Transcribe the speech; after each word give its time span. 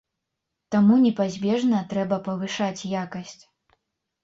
Таму 0.75 0.95
непазбежна 1.03 1.83
трэба 1.93 2.19
павышаць 2.31 2.87
якасць. 3.05 3.39